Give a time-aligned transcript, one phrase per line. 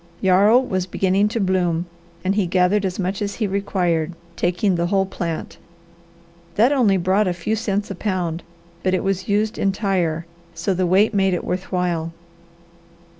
[0.19, 1.85] Yarrow was beginning to bloom
[2.25, 5.57] and he gathered as much as he required, taking the whole plant.
[6.55, 8.41] That only brought a few cents a pound,
[8.81, 10.25] but it was used entire,
[10.55, 12.13] so the weight made it worth while.